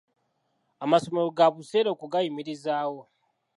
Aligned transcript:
Amasomero 0.83 1.29
ga 1.37 1.47
buseere 1.55 1.89
okugayimirizaawo. 1.91 3.01